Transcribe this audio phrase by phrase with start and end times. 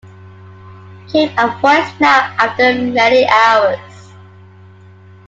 [1.11, 4.11] Came a voice now after many hours.